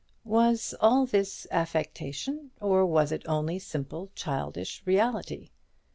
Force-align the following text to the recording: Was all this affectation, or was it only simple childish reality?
Was 0.25 0.73
all 0.81 1.05
this 1.05 1.45
affectation, 1.51 2.49
or 2.59 2.87
was 2.87 3.11
it 3.11 3.21
only 3.27 3.59
simple 3.59 4.09
childish 4.15 4.81
reality? 4.83 5.51